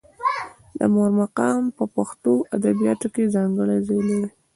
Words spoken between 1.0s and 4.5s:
مقام په پښتو ادبیاتو کې ځانګړی ځای لري.